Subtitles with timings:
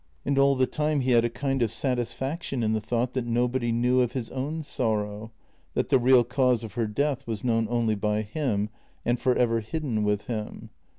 [0.25, 3.71] And all the time he had a kind of satisfaction in the thought that nobody
[3.71, 5.31] knew of his own sorrow,
[5.75, 8.69] 'that the real cause of her death was known only by him
[9.05, 10.71] and for ever hidden with him.